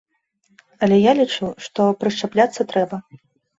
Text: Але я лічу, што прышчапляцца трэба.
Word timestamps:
Але 0.87 0.97
я 1.01 1.11
лічу, 1.19 1.51
што 1.67 1.81
прышчапляцца 2.01 2.61
трэба. 2.75 3.03